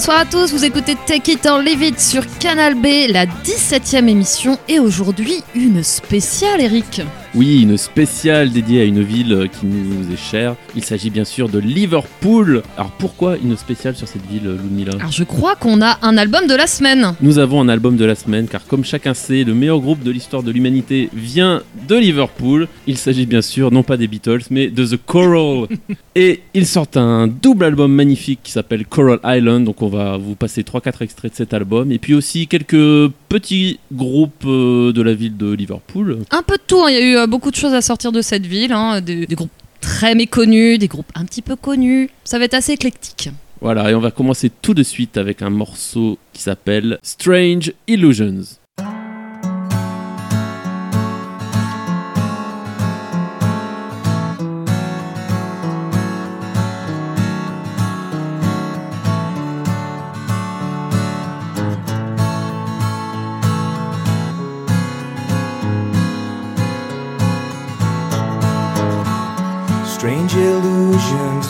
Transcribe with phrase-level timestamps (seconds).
[0.00, 4.08] Bonsoir à tous, vous écoutez Tech It en Lévite sur Canal B, la 17 ème
[4.08, 7.02] émission et aujourd'hui une spéciale Eric.
[7.36, 10.56] Oui, une spéciale dédiée à une ville qui nous est chère.
[10.74, 12.60] Il s'agit bien sûr de Liverpool.
[12.76, 16.48] Alors pourquoi une spéciale sur cette ville, Ludmilla Alors je crois qu'on a un album
[16.48, 17.14] de la semaine.
[17.20, 20.10] Nous avons un album de la semaine car comme chacun sait, le meilleur groupe de
[20.10, 22.66] l'histoire de l'humanité vient de Liverpool.
[22.88, 25.68] Il s'agit bien sûr non pas des Beatles mais de The Coral.
[26.16, 29.62] Et ils sortent un double album magnifique qui s'appelle Coral Island.
[29.64, 31.92] Donc on va vous passer 3-4 extraits de cet album.
[31.92, 36.18] Et puis aussi quelques petit groupe euh, de la ville de Liverpool.
[36.30, 36.90] Un peu de tout, hein.
[36.90, 39.00] il y a eu euh, beaucoup de choses à sortir de cette ville, hein.
[39.00, 42.10] des groupes très méconnus, des groupes un petit peu connus.
[42.24, 43.30] Ça va être assez éclectique.
[43.62, 48.42] Voilà, et on va commencer tout de suite avec un morceau qui s'appelle Strange Illusions.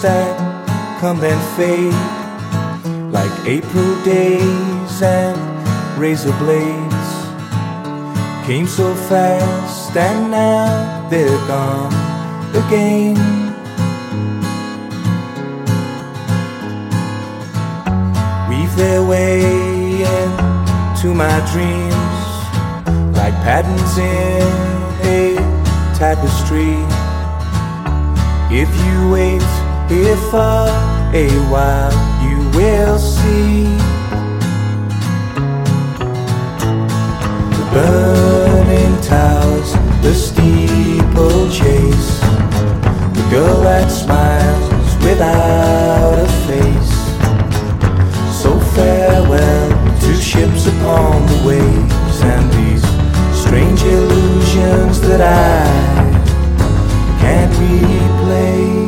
[0.03, 0.35] that
[1.01, 1.93] come and fade
[3.13, 5.39] like April days and
[6.01, 6.95] razor blades
[8.47, 11.93] came so fast and now they're gone
[12.55, 13.17] again.
[18.49, 19.41] Weave their way
[20.01, 22.21] into my dreams
[23.19, 24.49] like patterns in
[25.07, 25.37] a
[25.95, 26.77] tapestry.
[28.53, 29.60] If you wait
[29.91, 30.67] here for
[31.17, 33.65] a while, you will see
[37.59, 39.73] the burning towers,
[40.05, 42.21] the steeple chase,
[43.19, 44.73] the girl that smiles
[45.05, 46.99] without a face.
[48.41, 49.71] So farewell
[50.03, 52.87] to ships upon the waves and these
[53.37, 55.69] strange illusions that I
[57.21, 58.80] can't replay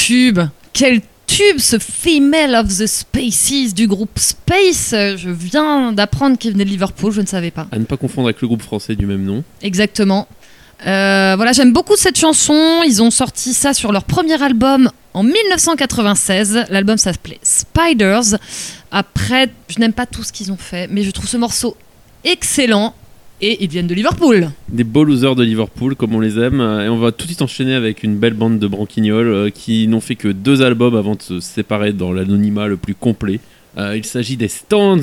[0.09, 0.39] tube
[0.73, 4.89] Quel tube ce Female of the Spaces du groupe Space.
[5.17, 7.67] Je viens d'apprendre qu'il venait de Liverpool, je ne savais pas.
[7.71, 9.43] À ne pas confondre avec le groupe français du même nom.
[9.61, 10.27] Exactement.
[10.87, 12.81] Euh, voilà, j'aime beaucoup cette chanson.
[12.87, 16.65] Ils ont sorti ça sur leur premier album en 1996.
[16.71, 18.39] L'album s'appelait Spiders.
[18.89, 21.77] Après, je n'aime pas tout ce qu'ils ont fait, mais je trouve ce morceau
[22.23, 22.95] excellent
[23.41, 24.49] et ils viennent de Liverpool.
[24.69, 26.59] Des beaux losers de Liverpool, comme on les aime.
[26.59, 29.87] Et on va tout de suite enchaîner avec une belle bande de branquignoles euh, qui
[29.87, 33.39] n'ont fait que deux albums avant de se séparer dans l'anonymat le plus complet.
[33.77, 34.97] Euh, il s'agit des stands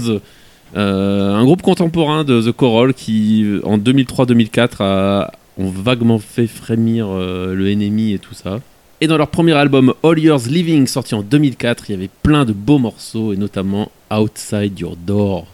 [0.77, 5.29] euh, un groupe contemporain de The Coral qui, en 2003-2004,
[5.59, 8.59] ont vaguement fait frémir le ennemi et tout ça.
[9.01, 12.45] Et dans leur premier album All Years Living, sorti en 2004, il y avait plein
[12.45, 15.47] de beaux morceaux, et notamment Outside Your Door.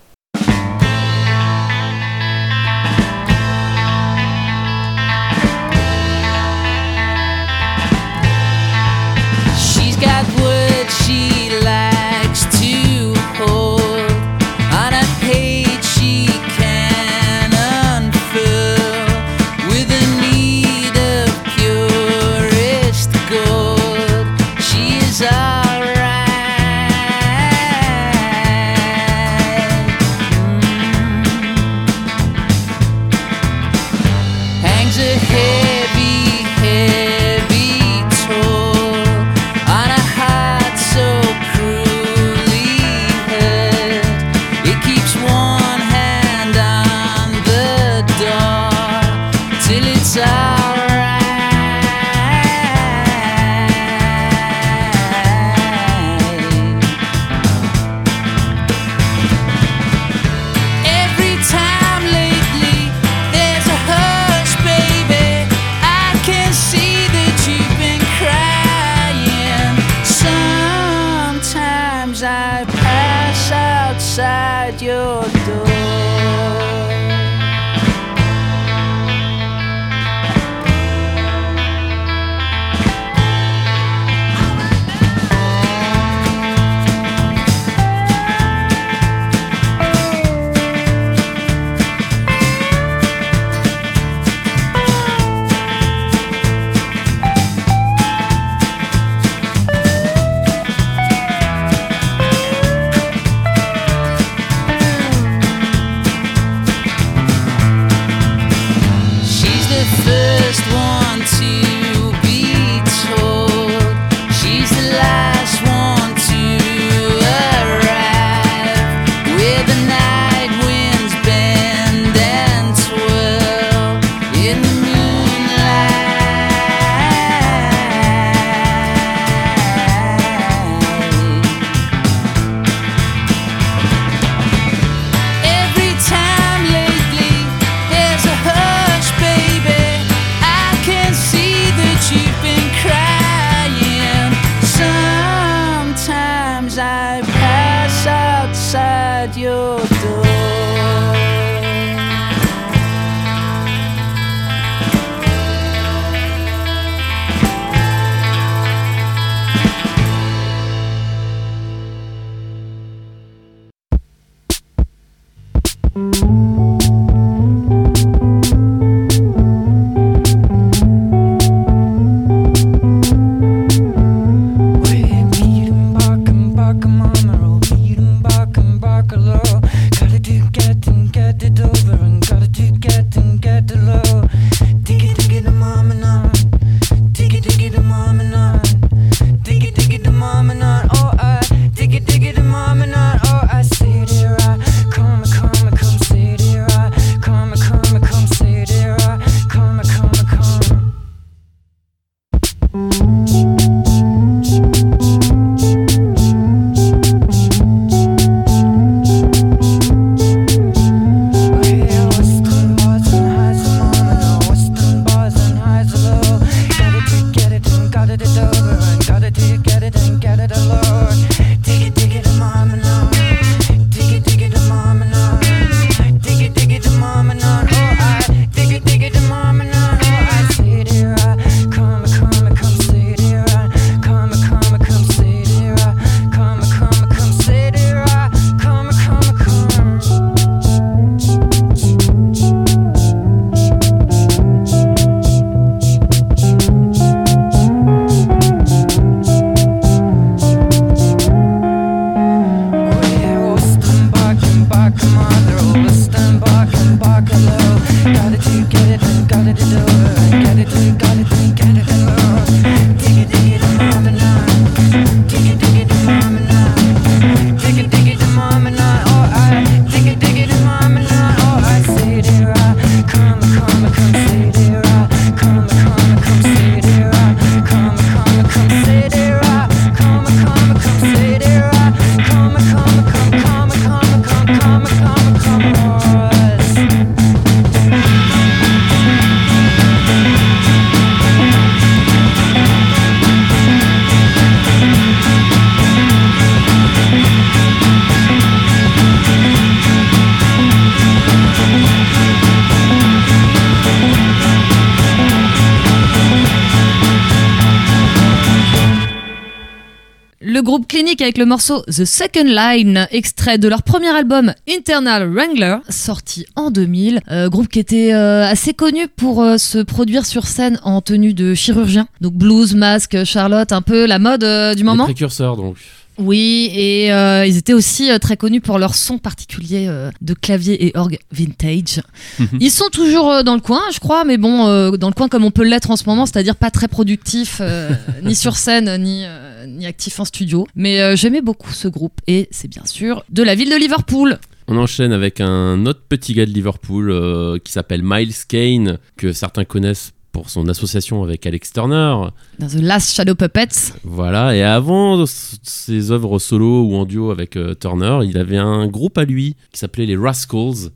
[311.22, 316.72] avec le morceau The Second Line, extrait de leur premier album Internal Wrangler, sorti en
[316.72, 317.20] 2000.
[317.30, 321.32] Euh, groupe qui était euh, assez connu pour euh, se produire sur scène en tenue
[321.32, 322.08] de chirurgien.
[322.20, 324.44] Donc blues, masque, Charlotte, un peu la mode
[324.76, 325.06] du moment.
[325.06, 325.14] Les
[325.56, 325.76] donc.
[326.18, 330.34] Oui, et euh, ils étaient aussi euh, très connus pour leur son particulier euh, de
[330.34, 332.02] clavier et orgue vintage.
[332.38, 332.46] Mhm.
[332.60, 335.50] Ils sont toujours dans le coin, je crois, mais bon, dans le coin comme on
[335.50, 337.62] peut l'être en ce moment, c'est-à-dire pas très productif,
[338.22, 339.24] ni sur scène, ni,
[339.66, 340.66] ni actif en studio.
[340.74, 344.38] Mais j'aimais beaucoup ce groupe, et c'est bien sûr de la ville de Liverpool.
[344.68, 349.64] On enchaîne avec un autre petit gars de Liverpool qui s'appelle Miles Kane, que certains
[349.64, 352.16] connaissent pour son association avec Alex Turner.
[352.58, 353.92] Dans The Last Shadow Puppets.
[354.02, 358.86] Voilà, et avant ses œuvres solo ou en duo avec euh, Turner, il avait un
[358.88, 360.90] groupe à lui qui s'appelait les Rascals.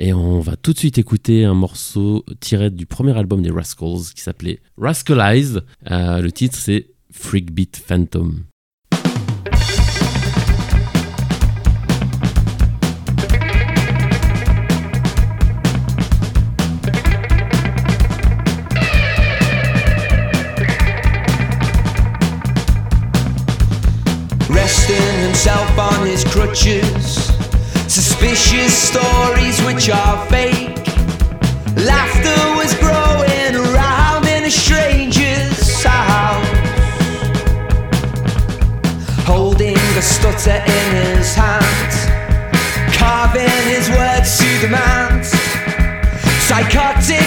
[0.00, 4.12] Et on va tout de suite écouter un morceau tiré du premier album des Rascals
[4.14, 5.62] qui s'appelait Rascalize.
[5.90, 8.44] Euh, le titre c'est Freak Beat Phantom.
[25.44, 27.26] himself on his crutches.
[27.86, 30.78] Suspicious stories which are fake.
[31.86, 36.56] Laughter was growing around in a stranger's house.
[39.30, 41.92] Holding a stutter in his hand,
[42.94, 45.24] carving his words to demand.
[46.48, 47.17] Psychotic.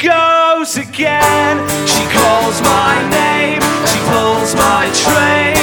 [0.04, 1.56] goes again.
[1.88, 5.56] She calls my name, she pulls my train.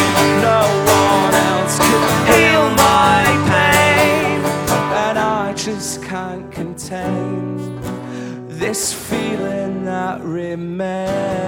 [0.47, 3.21] No one else could heal my
[3.54, 4.39] pain,
[5.06, 7.77] and I just can't contain
[8.47, 11.40] this feeling that remains.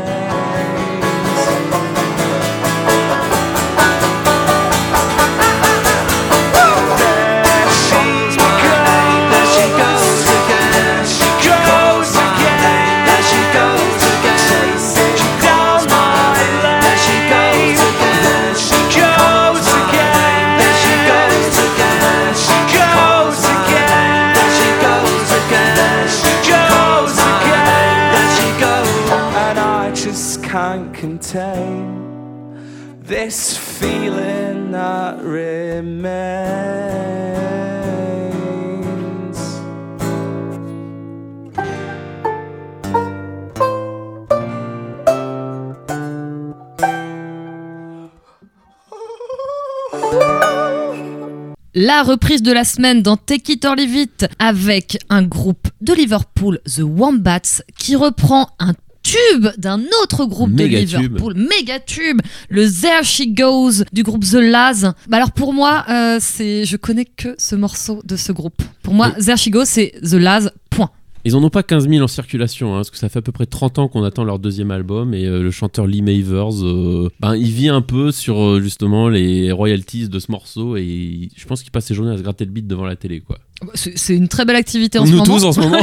[51.85, 55.93] La reprise de la semaine dans Take It or Leave It avec un groupe de
[55.93, 58.71] Liverpool, The Wombats, qui reprend un
[59.03, 61.73] tube d'un autre groupe de Liverpool, tube.
[61.85, 64.93] tube, le There She Goes du groupe The Laz.
[65.09, 68.63] Bah alors pour moi, euh, c'est je connais que ce morceau de ce groupe.
[68.81, 69.21] Pour moi, oh.
[69.21, 70.51] There She Goes, c'est The Laz.
[70.69, 70.89] Point.
[71.25, 73.31] Ils en ont pas 15 000 en circulation, hein, parce que ça fait à peu
[73.31, 77.09] près 30 ans qu'on attend leur deuxième album et euh, le chanteur Lee Mavers, euh,
[77.21, 81.45] ben, il vit un peu sur euh, justement les royalties de ce morceau et je
[81.45, 83.37] pense qu'il passe ses journées à se gratter le beat devant la télé, quoi.
[83.61, 85.23] Ah bah, c'est une très belle activité en ce moment.
[85.25, 85.79] Nous tous en ce moment.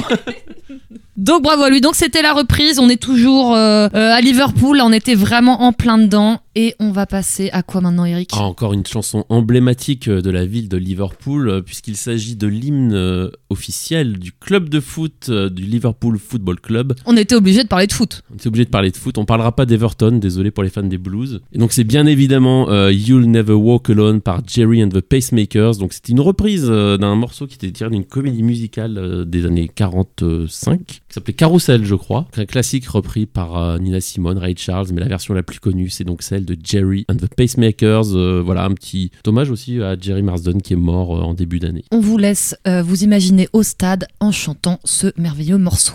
[1.16, 1.80] Donc bravo à lui.
[1.80, 2.78] Donc c'était la reprise.
[2.78, 4.80] On est toujours à Liverpool.
[4.82, 6.40] On était vraiment en plein dedans.
[6.56, 10.30] Et on va passer à quoi maintenant, Eric ah, Encore une chanson emblématique euh, de
[10.30, 15.30] la ville de Liverpool, euh, puisqu'il s'agit de l'hymne euh, officiel du club de foot
[15.30, 16.94] du Liverpool Football Club.
[17.06, 18.22] On était obligé de parler de foot.
[18.32, 19.16] On était obligé de parler de foot.
[19.18, 21.40] On parlera pas d'Everton, désolé pour les fans des Blues.
[21.52, 25.76] Et donc c'est bien évidemment You'll Never Walk Alone par Jerry and the Pacemakers.
[25.78, 30.80] Donc c'est une reprise d'un morceau qui était tiré d'une comédie musicale des années 45
[30.84, 32.26] qui s'appelait Carousel, je crois.
[32.36, 36.04] Un classique repris par Nina Simone, Ray Charles, mais la version la plus connue, c'est
[36.04, 38.14] donc celle de Jerry and the Pacemakers.
[38.14, 41.58] Euh, voilà, un petit hommage aussi à Jerry Marsden qui est mort euh, en début
[41.58, 41.84] d'année.
[41.92, 45.94] On vous laisse euh, vous imaginer au stade en chantant ce merveilleux morceau.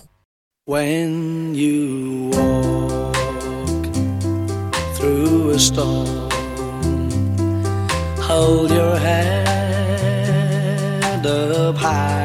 [0.67, 3.93] When you walk
[4.95, 6.07] through a storm,
[8.19, 9.45] hold your head
[11.27, 12.24] up high.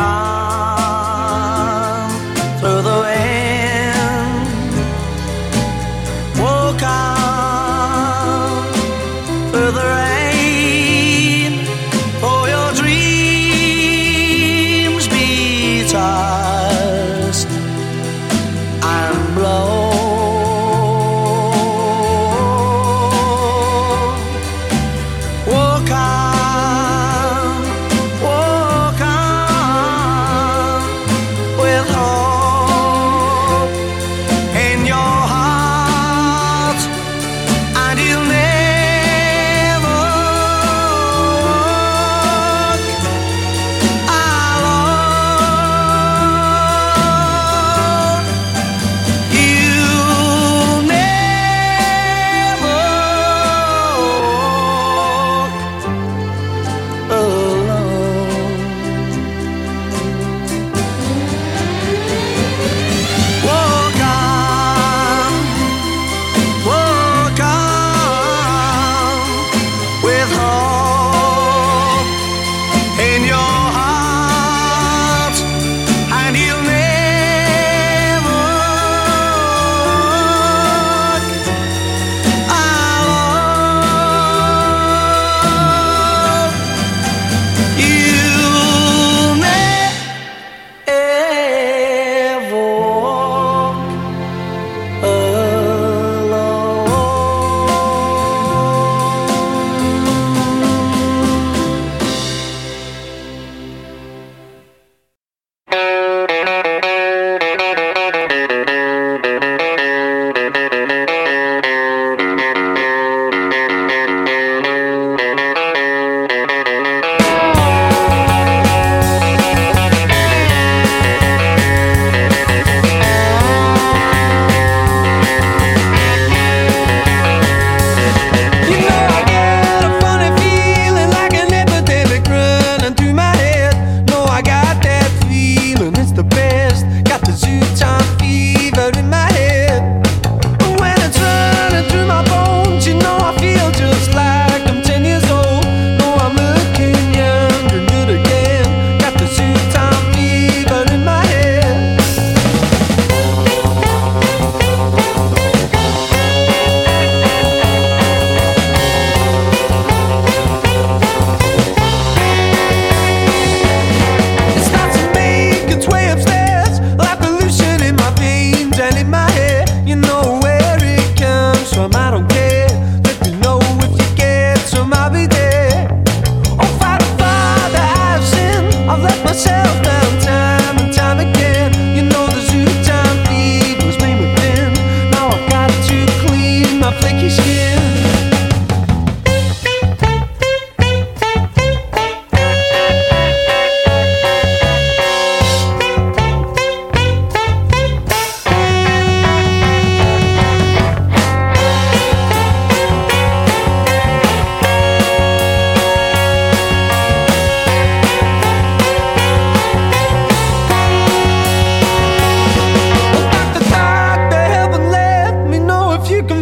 [0.00, 0.49] time.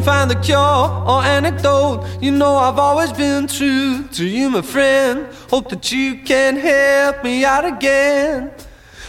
[0.09, 2.01] find the cure or antidote.
[2.23, 5.27] You know I've always been true to you, my friend.
[5.51, 8.51] Hope that you can help me out again.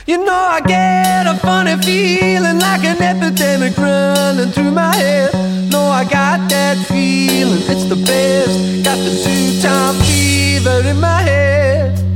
[0.06, 5.32] You know I get a funny feeling like an epidemic running through my head.
[5.72, 8.84] No, I got that feeling, it's the best.
[8.84, 12.09] Got the two-time fever in my head.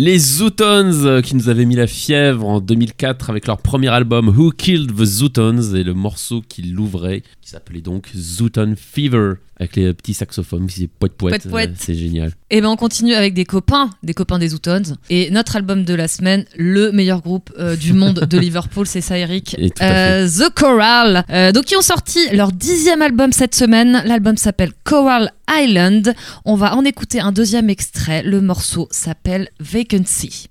[0.00, 4.28] Les Zootons euh, qui nous avaient mis la fièvre en 2004 avec leur premier album
[4.28, 9.76] Who Killed the Zootons et le morceau qui l'ouvrait qui s'appelait donc Zooton Fever avec
[9.76, 12.28] les petits saxophones, c'est poète poète, euh, c'est génial.
[12.50, 15.84] Et eh ben on continue avec des copains, des copains des Outons et notre album
[15.84, 20.28] de la semaine, le meilleur groupe euh, du monde de Liverpool, c'est ça Eric, euh,
[20.28, 21.24] The Coral.
[21.52, 26.14] donc ils ont sorti leur dixième album cette semaine, l'album s'appelle Coral Island.
[26.44, 30.46] On va en écouter un deuxième extrait, le morceau s'appelle Vacancy.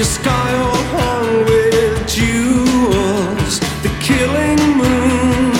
[0.00, 3.54] your sky all hung with jewels.
[3.84, 5.52] The killing moon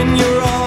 [0.00, 0.57] in your arms.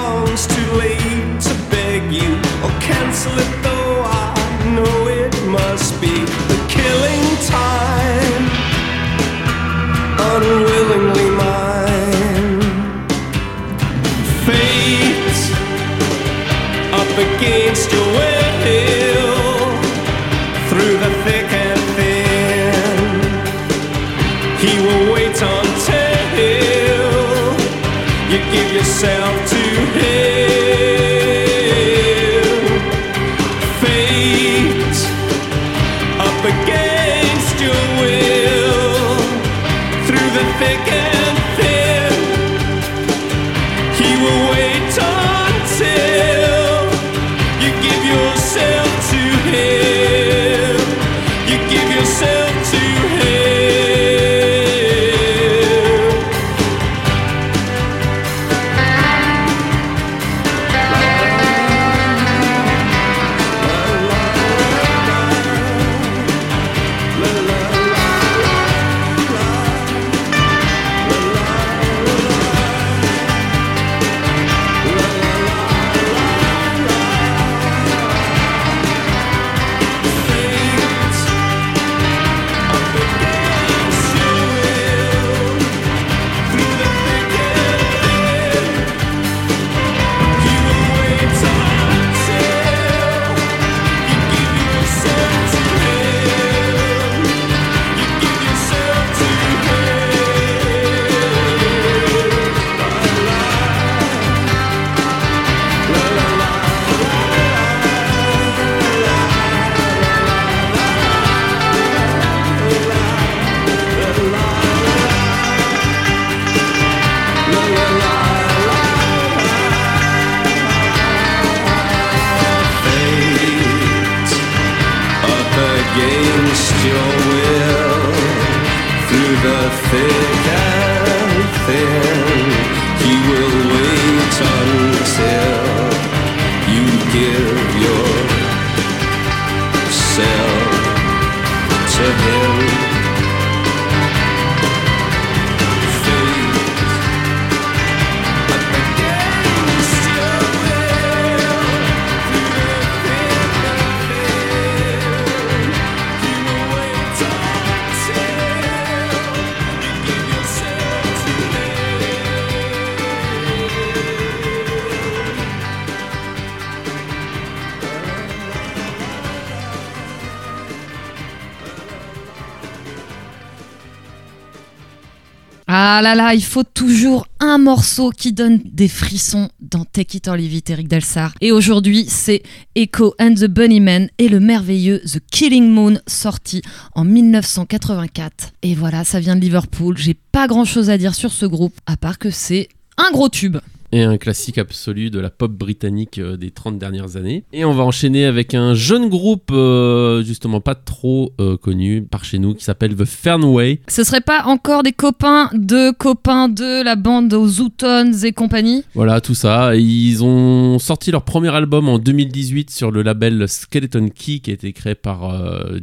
[176.16, 180.54] là il faut toujours un morceau qui donne des frissons dans Take It or Leave
[180.54, 181.32] It, Eric Delsar.
[181.42, 182.44] Et aujourd'hui, c'est
[182.76, 186.62] Echo and the Bunnymen et le merveilleux The Killing Moon, sorti
[186.94, 188.52] en 1984.
[188.64, 189.98] Et voilà, ça vient de Liverpool.
[189.98, 193.30] J'ai pas grand chose à dire sur ce groupe, à part que c'est un gros
[193.30, 193.58] tube
[193.92, 197.44] et un classique absolu de la pop britannique euh, des 30 dernières années.
[197.54, 202.24] Et on va enchaîner avec un jeune groupe, euh, justement pas trop euh, connu par
[202.24, 203.82] chez nous, qui s'appelle The Fernway.
[203.88, 208.84] Ce serait pas encore des copains de copains de la bande aux Zootons et compagnie
[208.94, 209.76] Voilà, tout ça.
[209.76, 214.54] Ils ont sorti leur premier album en 2018 sur le label Skeleton Key, qui a
[214.54, 215.32] été créé par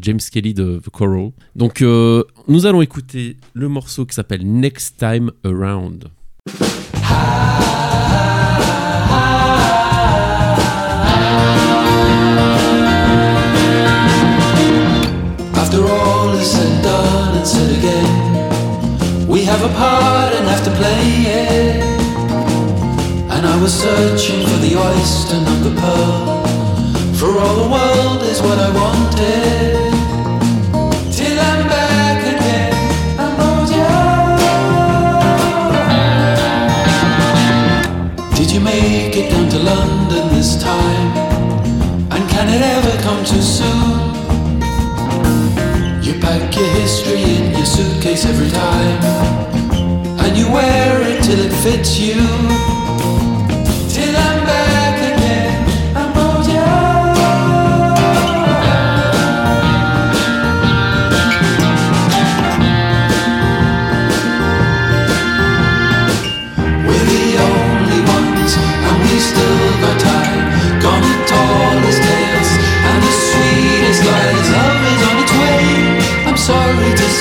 [0.01, 1.31] James Kelly de The Coral.
[1.57, 6.09] Donc, nous allons écouter le morceau qui s'appelle Next Time Around.
[23.69, 26.45] was searching for the oyster, not the pearl.
[27.21, 29.93] For all the world is what I wanted.
[31.19, 32.75] Till I'm back again,
[33.19, 33.67] I'm
[38.39, 41.11] Did you make it down to London this time?
[42.15, 43.89] And can it ever come too soon?
[46.03, 48.99] You pack your history in your suitcase every time,
[50.25, 52.17] and you wear it till it fits you.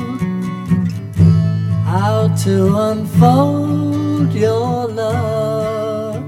[1.84, 6.24] how to unfold your love.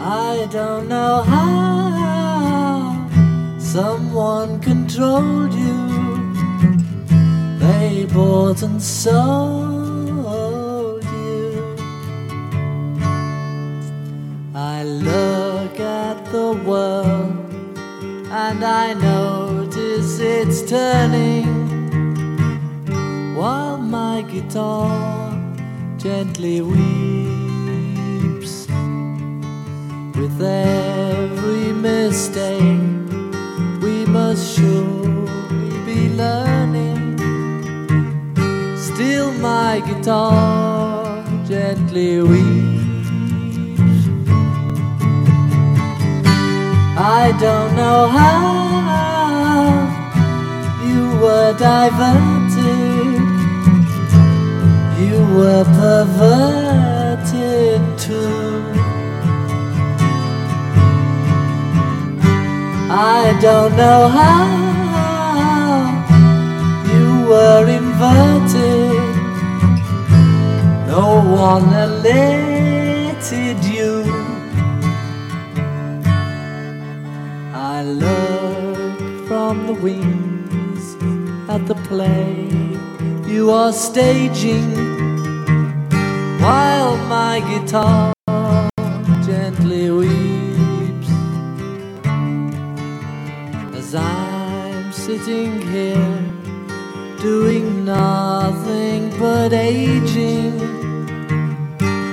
[0.00, 3.06] I don't know how
[3.60, 5.86] someone controlled you.
[7.60, 9.67] They bought and sold.
[16.32, 17.38] the world,
[18.30, 21.46] and I notice it's turning
[23.34, 25.32] while my guitar
[25.96, 28.66] gently weeps
[30.18, 32.76] with every mistake.
[33.82, 37.18] We must surely be learning.
[38.76, 42.77] Still, my guitar gently weeps.
[47.10, 48.52] I don't know how
[50.86, 53.22] you were diverted,
[55.00, 58.62] you were perverted too.
[62.92, 64.44] I don't know how
[66.92, 69.16] you were inverted,
[70.88, 72.76] no one alive.
[77.80, 78.98] I look
[79.28, 80.84] from the wings
[81.48, 82.36] at the play
[83.32, 84.68] you are staging
[86.42, 88.12] while my guitar
[89.24, 91.08] gently weeps
[93.80, 96.18] as I'm sitting here
[97.20, 100.54] doing nothing but aging.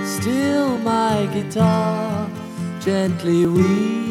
[0.05, 2.30] Still, my guitar
[2.82, 4.05] gently weeps.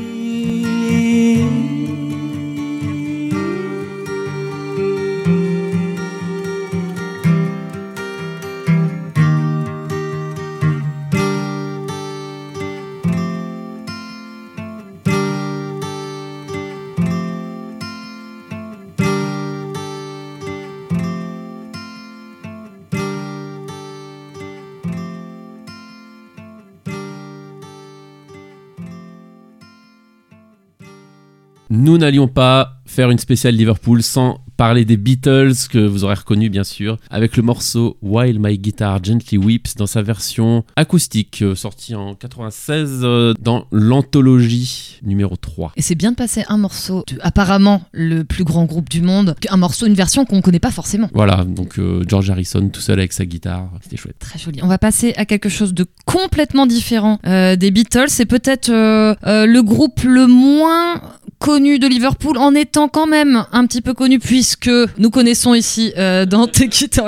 [31.95, 36.48] nous n'allions pas faire une spéciale Liverpool sans parler des Beatles, que vous aurez reconnu
[36.48, 41.55] bien sûr, avec le morceau While My Guitar Gently Weeps dans sa version acoustique, euh,
[41.55, 45.72] sortie en 96 euh, dans l'anthologie numéro 3.
[45.76, 49.57] Et c'est bien de passer un morceau, apparemment le plus grand groupe du monde, un
[49.57, 51.09] morceau, une version qu'on ne connaît pas forcément.
[51.14, 54.16] Voilà, donc euh, George Harrison tout seul avec sa guitare, c'était chouette.
[54.18, 54.61] Très joli.
[54.62, 60.02] On va passer à quelque chose de complètement différent des Beatles, c'est peut-être le groupe
[60.02, 61.00] le moins
[61.38, 65.09] connu de Liverpool en étant quand même un petit peu connu puis ce que nous
[65.11, 67.01] connaissons ici euh, dans Take It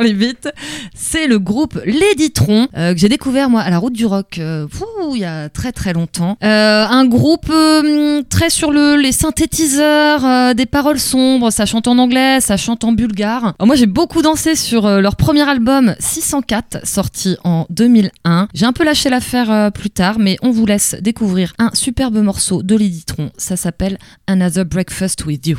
[0.94, 4.38] c'est le groupe Lady Tron, euh, que j'ai découvert moi à la route du rock
[4.38, 4.66] euh,
[5.12, 6.36] il y a très très longtemps.
[6.40, 7.52] un groupe
[8.30, 12.92] très sur le, les synthétiseurs, des paroles sombres, ça chante en anglais, ça chante en
[12.92, 13.54] bulgare.
[13.62, 18.48] moi j'ai beaucoup dansé sur leur premier album 604, sorti en 2001.
[18.54, 22.62] J'ai un peu lâché l'affaire plus tard, mais on vous laisse découvrir un superbe morceau
[22.62, 25.58] de Lady Tron, ça s'appelle Another Breakfast with You.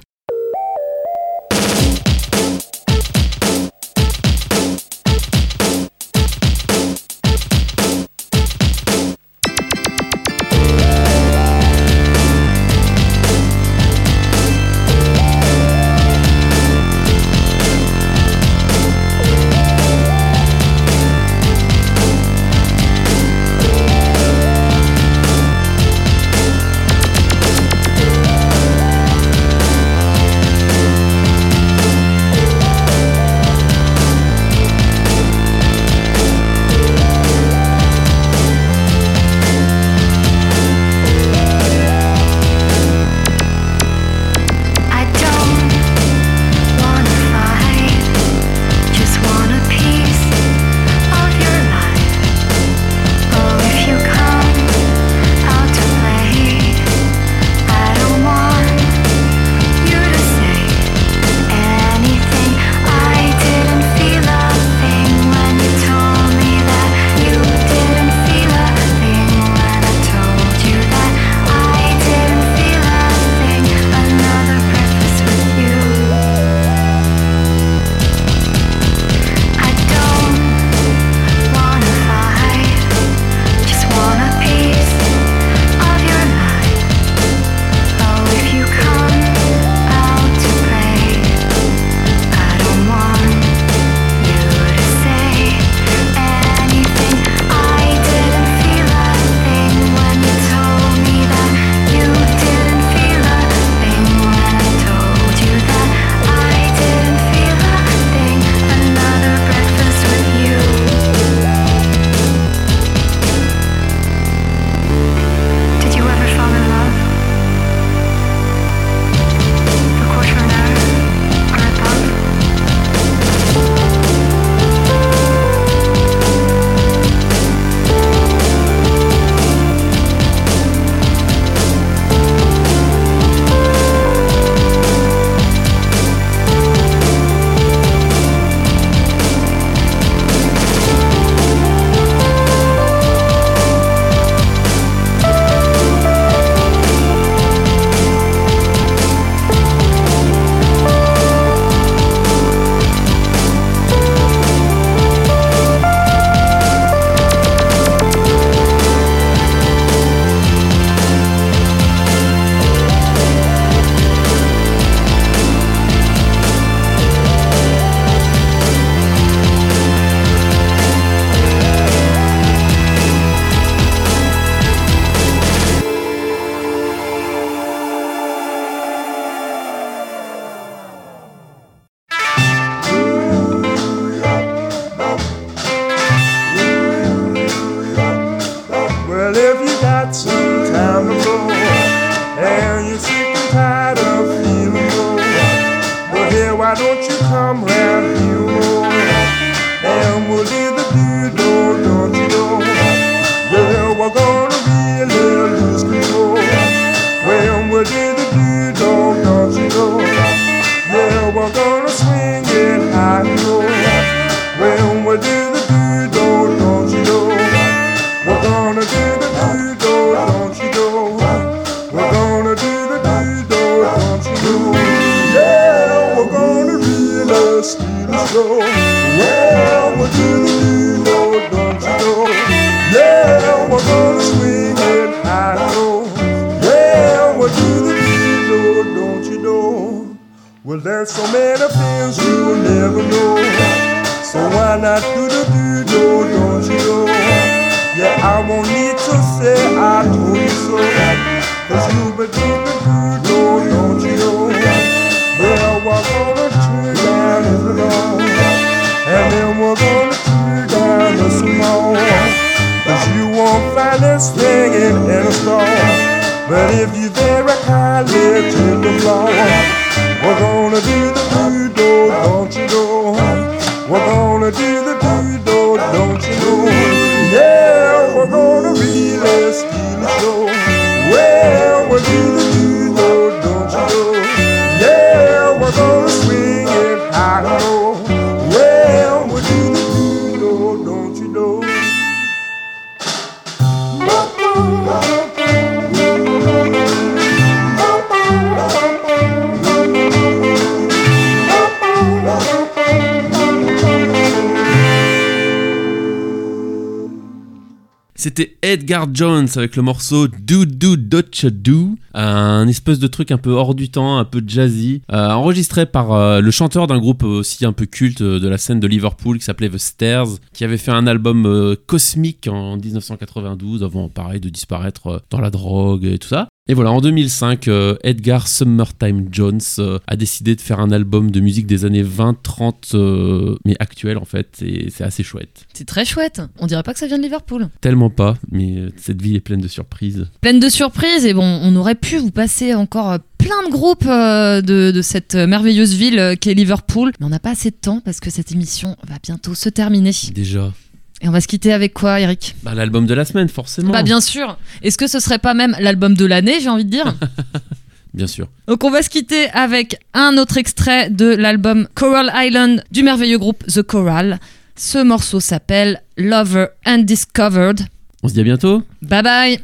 [308.90, 313.50] Edgar Jones avec le morceau Do Do Dutch Do, un espèce de truc un peu
[313.52, 317.66] hors du temps, un peu jazzy, euh, enregistré par euh, le chanteur d'un groupe aussi
[317.66, 320.78] un peu culte euh, de la scène de Liverpool qui s'appelait The Stairs, qui avait
[320.78, 326.30] fait un album cosmique en 1992 avant pareil de disparaître dans la drogue et tout
[326.30, 326.48] ça.
[326.70, 331.32] Et voilà, en 2005, euh, Edgar Summertime Jones euh, a décidé de faire un album
[331.32, 335.66] de musique des années 20, 30, euh, mais actuel en fait, et c'est assez chouette.
[335.74, 337.70] C'est très chouette, on dirait pas que ça vient de Liverpool.
[337.80, 340.28] Tellement pas, mais cette ville est pleine de surprises.
[340.42, 344.92] Pleine de surprises, et bon, on aurait pu vous passer encore plein de groupes de,
[344.92, 348.30] de cette merveilleuse ville qu'est Liverpool, mais on n'a pas assez de temps parce que
[348.30, 350.12] cette émission va bientôt se terminer.
[350.34, 350.74] Déjà.
[351.22, 353.92] Et on va se quitter avec quoi, Eric bah, L'album de la semaine, forcément.
[353.92, 354.58] Bah, bien sûr.
[354.84, 357.16] Est-ce que ce serait pas même l'album de l'année, j'ai envie de dire
[358.14, 358.48] Bien sûr.
[358.68, 363.38] Donc on va se quitter avec un autre extrait de l'album Coral Island du merveilleux
[363.38, 364.40] groupe The Coral.
[364.76, 367.82] Ce morceau s'appelle Lover Undiscovered.
[368.24, 368.84] On se dit à bientôt.
[369.04, 369.60] Bye bye.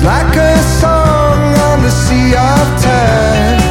[0.03, 3.64] like a song on the sea of time.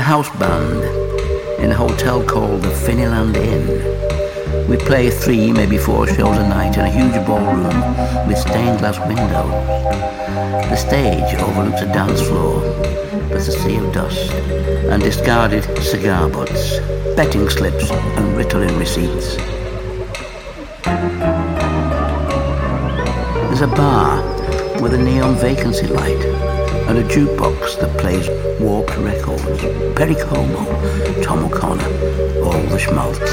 [0.00, 0.82] a house band
[1.62, 3.68] in a hotel called the Finneyland Inn.
[4.66, 7.68] We play three, maybe four shows a night in a huge ballroom
[8.26, 9.54] with stained glass windows.
[10.70, 12.62] The stage overlooks a dance floor,
[13.28, 14.30] but a sea of dust
[14.90, 16.78] and discarded cigar butts,
[17.18, 19.36] betting slips and Ritalin receipts.
[23.48, 24.22] There's a bar
[24.80, 26.24] with a neon vacancy light
[26.90, 28.28] and a jukebox that plays
[28.60, 29.44] warped records,
[29.96, 30.64] Perry Como,
[31.22, 31.84] Tom O'Connor,
[32.42, 33.30] all the schmaltz.